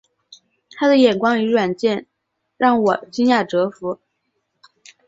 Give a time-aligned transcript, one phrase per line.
[0.71, 2.07] 他的眼光与远见
[2.57, 3.99] 让我惊讶折服